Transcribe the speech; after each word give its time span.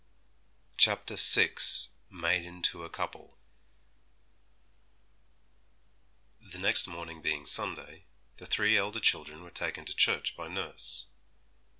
CHAPTER 0.77 1.15
VI 1.15 1.57
Made 2.09 2.43
into 2.43 2.83
a 2.83 2.89
Couple 2.89 3.37
The 6.41 6.57
next 6.57 6.87
morning 6.87 7.21
being 7.21 7.45
Sunday, 7.45 8.05
the 8.37 8.47
three 8.47 8.75
elder 8.75 8.99
children 8.99 9.43
were 9.43 9.51
taken 9.51 9.85
to 9.85 9.95
church 9.95 10.35
by 10.35 10.47
nurse. 10.47 11.05